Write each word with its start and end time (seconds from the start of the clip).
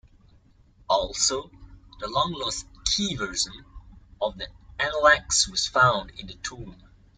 Also 0.89 1.51
the 1.99 2.07
long 2.07 2.33
lost 2.33 2.65
"Qi 2.85 3.15
version" 3.19 3.63
of 4.19 4.35
the 4.39 4.47
Analects 4.79 5.47
was 5.47 5.67
found 5.67 6.09
in 6.19 6.25
the 6.25 6.33
tomb. 6.41 6.81